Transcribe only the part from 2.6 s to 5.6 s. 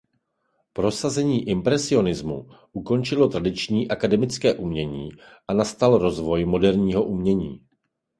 ukončilo tradiční akademické umění a